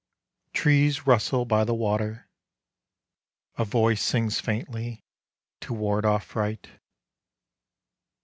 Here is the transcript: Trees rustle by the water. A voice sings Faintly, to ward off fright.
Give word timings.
Trees 0.53 1.05
rustle 1.05 1.45
by 1.45 1.63
the 1.63 1.75
water. 1.75 2.27
A 3.59 3.63
voice 3.63 4.01
sings 4.01 4.39
Faintly, 4.39 5.03
to 5.59 5.75
ward 5.75 6.05
off 6.05 6.23
fright. 6.23 6.79